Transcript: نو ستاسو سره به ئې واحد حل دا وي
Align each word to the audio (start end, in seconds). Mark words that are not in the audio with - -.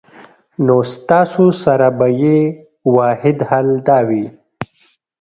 نو 0.65 0.75
ستاسو 0.93 1.45
سره 1.63 1.87
به 1.97 2.07
ئې 2.19 2.37
واحد 2.95 3.37
حل 3.49 3.67
دا 3.87 3.99
وي 4.07 4.25